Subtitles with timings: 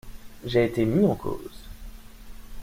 [0.43, 1.67] J’ai été mis en cause.